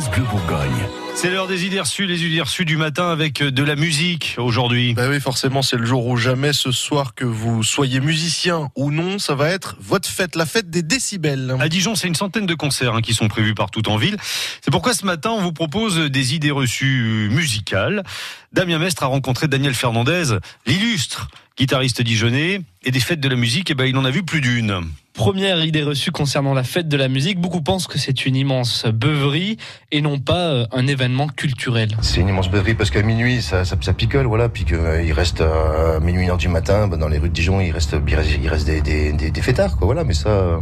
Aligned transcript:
France 0.00 0.10
Bleu. 0.10 1.07
C'est 1.20 1.30
l'heure 1.30 1.48
des 1.48 1.66
idées 1.66 1.80
reçues, 1.80 2.06
les 2.06 2.24
idées 2.24 2.42
reçues 2.42 2.64
du 2.64 2.76
matin 2.76 3.10
avec 3.10 3.42
de 3.42 3.62
la 3.64 3.74
musique 3.74 4.36
aujourd'hui. 4.38 4.94
Bah 4.94 5.08
oui, 5.10 5.18
forcément, 5.18 5.62
c'est 5.62 5.76
le 5.76 5.84
jour 5.84 6.06
où 6.06 6.16
jamais 6.16 6.52
ce 6.52 6.70
soir 6.70 7.12
que 7.16 7.24
vous 7.24 7.64
soyez 7.64 7.98
musicien 7.98 8.70
ou 8.76 8.92
non, 8.92 9.18
ça 9.18 9.34
va 9.34 9.50
être 9.50 9.76
votre 9.80 10.08
fête, 10.08 10.36
la 10.36 10.46
fête 10.46 10.70
des 10.70 10.84
décibels. 10.84 11.56
À 11.58 11.68
Dijon, 11.68 11.96
c'est 11.96 12.06
une 12.06 12.14
centaine 12.14 12.46
de 12.46 12.54
concerts 12.54 12.94
hein, 12.94 13.02
qui 13.02 13.14
sont 13.14 13.26
prévus 13.26 13.54
partout 13.54 13.88
en 13.88 13.96
ville. 13.96 14.16
C'est 14.62 14.70
pourquoi 14.70 14.94
ce 14.94 15.04
matin, 15.04 15.30
on 15.30 15.42
vous 15.42 15.52
propose 15.52 15.98
des 15.98 16.36
idées 16.36 16.52
reçues 16.52 17.28
musicales. 17.32 18.04
Damien 18.52 18.78
Mestre 18.78 19.02
a 19.02 19.06
rencontré 19.06 19.48
Daniel 19.48 19.74
Fernandez, 19.74 20.38
l'illustre 20.66 21.28
guitariste 21.58 22.00
dijonnais, 22.00 22.60
et 22.84 22.92
des 22.92 23.00
fêtes 23.00 23.18
de 23.18 23.28
la 23.28 23.34
musique, 23.34 23.70
et 23.70 23.72
eh 23.72 23.74
ben, 23.74 23.86
il 23.86 23.96
en 23.96 24.04
a 24.04 24.10
vu 24.12 24.22
plus 24.22 24.40
d'une. 24.40 24.84
Première 25.18 25.64
idée 25.64 25.82
reçue 25.82 26.12
concernant 26.12 26.54
la 26.54 26.62
fête 26.62 26.86
de 26.86 26.96
la 26.96 27.08
musique, 27.08 27.40
beaucoup 27.40 27.60
pensent 27.60 27.88
que 27.88 27.98
c'est 27.98 28.24
une 28.24 28.36
immense 28.36 28.86
beuverie 28.86 29.56
et 29.90 30.00
non 30.00 30.20
pas 30.20 30.50
euh, 30.50 30.66
un 30.70 30.86
événement 30.86 31.07
culturel. 31.34 31.88
C'est 32.02 32.20
une 32.20 32.28
immense 32.28 32.50
beuverie 32.50 32.74
parce 32.74 32.90
qu'à 32.90 33.02
minuit 33.02 33.42
ça, 33.42 33.64
picole, 33.92 34.26
voilà, 34.26 34.48
puis 34.48 34.64
qu'il 34.64 34.76
euh, 34.76 35.12
reste 35.12 35.40
à 35.40 35.44
euh, 35.44 36.00
minuit, 36.00 36.24
une 36.24 36.30
heure 36.30 36.36
du 36.36 36.48
matin, 36.48 36.88
ben, 36.88 36.96
dans 36.96 37.08
les 37.08 37.18
rues 37.18 37.28
de 37.28 37.34
Dijon, 37.34 37.60
il 37.60 37.72
reste, 37.72 37.96
il 38.06 38.48
reste 38.48 38.66
des, 38.66 39.12
des, 39.12 39.42
fêtards, 39.42 39.76
quoi, 39.76 39.86
voilà, 39.86 40.04
mais 40.04 40.14
ça, 40.14 40.28
euh, 40.28 40.60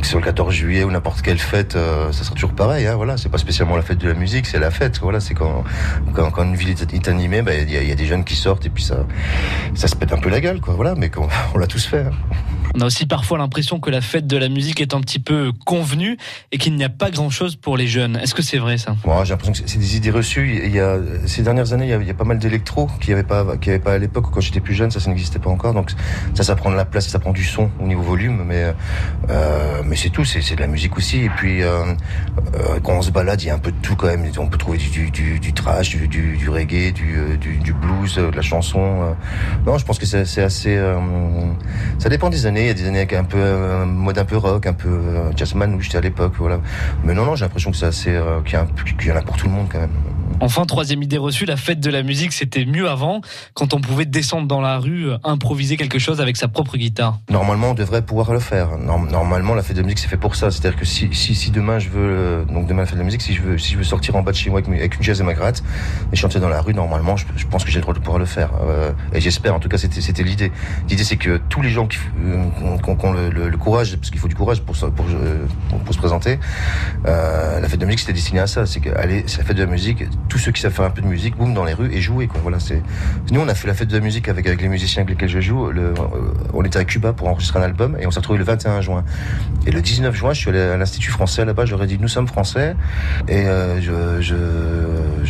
que 0.00 0.06
ce 0.06 0.16
le 0.16 0.22
14 0.22 0.52
juillet 0.52 0.84
ou 0.84 0.90
n'importe 0.90 1.22
quelle 1.22 1.38
fête, 1.38 1.72
ça 1.72 2.24
sera 2.24 2.34
toujours 2.34 2.52
pareil, 2.52 2.86
hein, 2.86 2.96
voilà, 2.96 3.16
c'est 3.16 3.28
pas 3.28 3.38
spécialement 3.38 3.76
la 3.76 3.82
fête 3.82 3.98
de 3.98 4.08
la 4.08 4.14
musique, 4.14 4.46
c'est 4.46 4.58
la 4.58 4.70
fête, 4.70 4.98
voilà, 5.00 5.20
c'est 5.20 5.34
quand, 5.34 5.64
quand, 6.12 6.44
une 6.44 6.56
ville 6.56 6.70
est, 6.70 7.08
animée, 7.08 7.42
ben, 7.42 7.66
il 7.68 7.72
y, 7.72 7.92
a, 7.92 7.94
des 7.94 8.06
jeunes 8.06 8.24
qui 8.24 8.36
sortent 8.36 8.66
et 8.66 8.70
puis 8.70 8.82
ça, 8.82 9.06
ça 9.74 9.88
se 9.88 9.96
pète 9.96 10.12
un 10.12 10.18
peu 10.18 10.28
la 10.28 10.40
gueule, 10.40 10.60
quoi, 10.60 10.74
voilà, 10.74 10.94
mais 10.96 11.10
on, 11.16 11.28
on 11.54 11.58
l'a 11.58 11.66
tous 11.66 11.86
fait. 11.86 12.00
Hein. 12.00 12.10
On 12.76 12.82
a 12.82 12.86
aussi 12.86 13.06
parfois 13.06 13.38
l'impression 13.38 13.80
que 13.80 13.88
la 13.88 14.02
fête 14.02 14.26
de 14.26 14.36
la 14.36 14.50
musique 14.50 14.82
est 14.82 14.92
un 14.92 15.00
petit 15.00 15.18
peu 15.18 15.50
convenue 15.64 16.18
et 16.52 16.58
qu'il 16.58 16.74
n'y 16.74 16.84
a 16.84 16.90
pas 16.90 17.10
grand-chose 17.10 17.56
pour 17.56 17.78
les 17.78 17.86
jeunes. 17.86 18.16
Est-ce 18.16 18.34
que 18.34 18.42
c'est 18.42 18.58
vrai 18.58 18.76
ça? 18.76 18.94
Moi, 19.06 19.24
J'ai 19.24 19.30
l'impression 19.30 19.64
que 19.64 19.70
c'est 19.70 19.78
des 19.78 19.96
idées 19.96 20.10
reçues. 20.10 20.60
Il 20.62 20.74
y 20.74 20.80
a, 20.80 20.98
ces 21.24 21.40
dernières 21.40 21.72
années, 21.72 21.86
il 21.86 22.06
y 22.06 22.10
a, 22.10 22.14
pas 22.14 22.24
mal 22.24 22.38
d'électro 22.38 22.90
qui 23.00 23.14
avait 23.14 23.22
pas, 23.22 23.56
qui 23.56 23.70
avait 23.70 23.78
pas 23.78 23.94
à 23.94 23.98
l'époque 23.98 24.26
quand 24.30 24.42
j'étais 24.42 24.60
plus 24.60 24.74
jeune. 24.74 24.90
Ça, 24.90 25.00
ça 25.00 25.08
n'existait 25.08 25.38
pas 25.38 25.48
encore. 25.48 25.72
Donc 25.72 25.90
ça, 26.34 26.42
ça 26.42 26.54
prend 26.54 26.70
de 26.70 26.76
la 26.76 26.84
place, 26.84 27.08
ça 27.08 27.18
prend 27.18 27.32
du 27.32 27.44
son 27.44 27.70
au 27.80 27.86
niveau 27.86 28.02
volume, 28.02 28.44
mais 28.46 28.74
euh, 29.30 29.82
mais 29.86 29.96
c'est 29.96 30.10
tout. 30.10 30.26
C'est 30.26 30.54
de 30.54 30.60
la 30.60 30.66
musique 30.66 30.98
aussi. 30.98 31.22
Et 31.22 31.30
puis 31.30 31.62
euh, 31.62 31.82
euh, 32.56 32.78
quand 32.82 32.92
on 32.92 33.02
se 33.02 33.10
balade, 33.10 33.40
il 33.40 33.46
y 33.46 33.50
a 33.50 33.54
un 33.54 33.58
peu 33.58 33.72
de 33.72 33.80
tout 33.80 33.96
quand 33.96 34.08
même. 34.08 34.30
On 34.36 34.48
peut 34.48 34.58
trouver 34.58 34.76
du, 34.76 35.10
du, 35.10 35.40
du 35.40 35.52
trash, 35.54 35.96
du, 35.96 36.08
du, 36.08 36.36
du 36.36 36.50
reggae, 36.50 36.92
du, 36.92 37.38
du, 37.40 37.56
du, 37.56 37.72
blues, 37.72 38.16
de 38.16 38.36
la 38.36 38.42
chanson. 38.42 39.16
Non, 39.64 39.78
je 39.78 39.84
pense 39.86 39.98
que 39.98 40.04
c'est 40.04 40.42
assez. 40.42 40.78
ça 41.98 42.10
dépend 42.10 42.28
des 42.28 42.44
années 42.44 42.65
il 42.66 42.70
y 42.70 42.72
a 42.72 42.74
des 42.74 42.88
années 42.88 42.98
avec 42.98 43.12
un 43.12 43.24
peu 43.24 43.40
un 43.40 43.86
mode 43.86 44.18
un 44.18 44.24
peu 44.24 44.36
rock, 44.36 44.66
un 44.66 44.72
peu 44.72 44.88
euh, 44.88 45.30
jazzman 45.36 45.74
où 45.74 45.80
j'étais 45.80 45.98
à 45.98 46.00
l'époque. 46.00 46.34
Mais 47.04 47.14
non, 47.14 47.24
non, 47.24 47.36
j'ai 47.36 47.44
l'impression 47.44 47.70
que 47.70 47.76
c'est 47.76 48.08
euh, 48.08 48.40
qu'il 48.42 48.54
y 48.54 49.12
en 49.12 49.16
a 49.16 49.22
pour 49.22 49.36
tout 49.36 49.46
le 49.46 49.52
monde 49.52 49.68
quand 49.70 49.78
même. 49.80 49.90
Enfin, 50.40 50.66
troisième 50.66 51.02
idée 51.02 51.16
reçue, 51.16 51.46
la 51.46 51.56
fête 51.56 51.80
de 51.80 51.90
la 51.90 52.02
musique, 52.02 52.32
c'était 52.32 52.66
mieux 52.66 52.88
avant, 52.88 53.22
quand 53.54 53.72
on 53.72 53.80
pouvait 53.80 54.04
descendre 54.04 54.46
dans 54.46 54.60
la 54.60 54.78
rue, 54.78 55.10
euh, 55.10 55.18
improviser 55.24 55.78
quelque 55.78 55.98
chose 55.98 56.20
avec 56.20 56.36
sa 56.36 56.46
propre 56.46 56.76
guitare. 56.76 57.18
Normalement, 57.30 57.70
on 57.70 57.74
devrait 57.74 58.02
pouvoir 58.02 58.32
le 58.32 58.38
faire. 58.38 58.76
Normalement, 58.76 59.54
la 59.54 59.62
fête 59.62 59.76
de 59.76 59.80
la 59.80 59.86
musique, 59.86 60.00
c'est 60.00 60.08
fait 60.08 60.18
pour 60.18 60.34
ça. 60.34 60.50
C'est-à-dire 60.50 60.78
que 60.78 60.84
si, 60.84 61.08
si, 61.12 61.34
si, 61.34 61.50
demain 61.50 61.78
je 61.78 61.88
veux, 61.88 62.00
euh, 62.00 62.44
donc 62.44 62.66
demain 62.66 62.82
la 62.82 62.86
fête 62.86 62.96
de 62.96 63.00
la 63.00 63.04
musique, 63.04 63.22
si 63.22 63.34
je 63.34 63.42
veux, 63.42 63.56
si 63.56 63.72
je 63.72 63.78
veux 63.78 63.84
sortir 63.84 64.14
en 64.16 64.22
bas 64.22 64.32
de 64.32 64.36
chez 64.36 64.50
moi 64.50 64.60
avec, 64.60 64.96
une 64.96 65.02
chaise 65.02 65.20
et 65.20 65.24
ma 65.24 65.32
gratte 65.32 65.62
et 66.12 66.16
chanter 66.16 66.38
dans 66.38 66.50
la 66.50 66.60
rue, 66.60 66.74
normalement, 66.74 67.16
je, 67.16 67.24
pense 67.46 67.64
que 67.64 67.70
j'ai 67.70 67.78
le 67.78 67.82
droit 67.82 67.94
de 67.94 68.00
pouvoir 68.00 68.18
le 68.18 68.26
faire. 68.26 68.50
Euh, 68.60 68.92
et 69.14 69.20
j'espère, 69.20 69.54
en 69.54 69.60
tout 69.60 69.68
cas, 69.68 69.78
c'était, 69.78 70.02
c'était 70.02 70.22
l'idée. 70.22 70.52
L'idée, 70.90 71.04
c'est 71.04 71.16
que 71.16 71.40
tous 71.48 71.62
les 71.62 71.70
gens 71.70 71.86
qui, 71.86 71.96
qui 71.98 72.90
ont, 73.06 73.12
le, 73.12 73.56
courage, 73.56 73.96
parce 73.96 74.10
qu'il 74.10 74.20
faut 74.20 74.28
du 74.28 74.34
courage 74.34 74.60
pour, 74.60 74.76
pour, 74.76 75.06
pour, 75.70 75.78
pour 75.80 75.85
euh, 77.06 77.60
la 77.60 77.68
fête 77.68 77.78
de 77.78 77.84
la 77.84 77.86
musique, 77.86 78.00
c'était 78.00 78.12
destiné 78.12 78.40
à 78.40 78.46
ça. 78.46 78.66
C'est 78.66 78.80
que, 78.80 78.90
c'est 79.26 79.38
la 79.38 79.44
fête 79.44 79.56
de 79.56 79.62
la 79.62 79.70
musique, 79.70 80.04
tous 80.28 80.38
ceux 80.38 80.52
qui 80.52 80.60
savent 80.60 80.72
faire 80.72 80.84
un 80.84 80.90
peu 80.90 81.02
de 81.02 81.06
musique, 81.06 81.36
boum, 81.36 81.54
dans 81.54 81.64
les 81.64 81.74
rues 81.74 81.92
et 81.92 82.00
jouer. 82.00 82.26
Quoi. 82.26 82.40
Voilà. 82.42 82.58
Nous, 83.30 83.40
on 83.40 83.48
a 83.48 83.54
fait 83.54 83.68
la 83.68 83.74
fête 83.74 83.88
de 83.88 83.96
la 83.96 84.02
musique 84.02 84.28
avec, 84.28 84.46
les 84.46 84.68
musiciens 84.68 85.02
avec 85.02 85.10
lesquels 85.10 85.28
je 85.28 85.40
joue. 85.40 85.68
Euh, 85.68 85.94
on 86.54 86.64
était 86.64 86.78
à 86.78 86.84
Cuba 86.84 87.12
pour 87.12 87.28
enregistrer 87.28 87.58
un 87.58 87.62
album 87.62 87.96
et 88.00 88.06
on 88.06 88.10
s'est 88.10 88.20
retrouvé 88.20 88.38
le 88.38 88.44
21 88.44 88.80
juin. 88.80 89.04
Et 89.66 89.70
le 89.70 89.80
19 89.80 90.14
juin, 90.14 90.32
je 90.32 90.40
suis 90.40 90.50
allé 90.50 90.60
à 90.60 90.76
l'Institut 90.76 91.10
français 91.10 91.44
là-bas. 91.44 91.66
J'aurais 91.66 91.86
dit, 91.86 91.98
nous 92.00 92.08
sommes 92.08 92.28
français 92.28 92.76
et 93.28 93.46
euh, 93.46 93.80
je, 93.80 94.34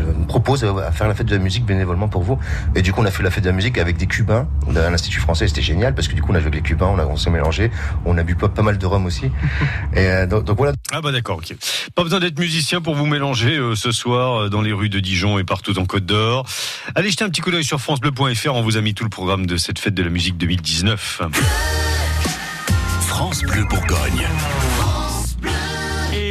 me 0.00 0.26
propose 0.26 0.64
à 0.64 0.92
faire 0.92 1.08
la 1.08 1.14
fête 1.14 1.26
de 1.26 1.36
la 1.36 1.42
musique 1.42 1.64
bénévolement 1.64 2.08
pour 2.08 2.22
vous. 2.22 2.38
Et 2.74 2.82
du 2.82 2.92
coup, 2.92 3.00
on 3.02 3.04
a 3.04 3.10
fait 3.10 3.22
la 3.22 3.30
fête 3.30 3.44
de 3.44 3.48
la 3.48 3.54
musique 3.54 3.78
avec 3.78 3.96
des 3.96 4.06
Cubains 4.06 4.46
à 4.74 4.90
l'Institut 4.90 5.20
français. 5.20 5.48
C'était 5.48 5.62
génial 5.62 5.94
parce 5.94 6.08
que 6.08 6.14
du 6.14 6.22
coup, 6.22 6.32
on 6.32 6.34
a 6.34 6.38
joué 6.38 6.48
avec 6.48 6.54
les 6.54 6.62
Cubains, 6.62 6.86
on, 6.86 6.98
a, 6.98 7.06
on 7.06 7.16
s'est 7.16 7.30
mélangé, 7.30 7.70
on 8.04 8.16
a 8.18 8.22
bu 8.22 8.34
pas, 8.34 8.62
mal 8.62 8.78
de 8.78 8.86
rhum 8.86 9.06
aussi. 9.06 9.30
Ah 10.94 11.00
bah 11.00 11.10
d'accord, 11.10 11.38
ok. 11.38 11.56
Pas 11.94 12.02
besoin 12.02 12.20
d'être 12.20 12.38
musicien 12.38 12.82
pour 12.82 12.94
vous 12.94 13.06
mélanger 13.06 13.56
euh, 13.56 13.74
ce 13.74 13.92
soir 13.92 14.42
euh, 14.42 14.48
dans 14.50 14.60
les 14.60 14.74
rues 14.74 14.90
de 14.90 15.00
Dijon 15.00 15.38
et 15.38 15.44
partout 15.44 15.78
en 15.78 15.86
Côte 15.86 16.04
d'Or. 16.04 16.46
Allez 16.94 17.10
jeter 17.10 17.24
un 17.24 17.30
petit 17.30 17.40
coup 17.40 17.50
d'œil 17.50 17.64
sur 17.64 17.80
francebleu.fr, 17.80 18.54
on 18.54 18.60
vous 18.60 18.76
a 18.76 18.82
mis 18.82 18.92
tout 18.92 19.04
le 19.04 19.10
programme 19.10 19.46
de 19.46 19.56
cette 19.56 19.78
fête 19.78 19.94
de 19.94 20.02
la 20.02 20.10
musique 20.10 20.36
2019. 20.36 21.22
France 23.06 23.42
Bleu 23.42 23.64
Bourgogne. 23.64 24.28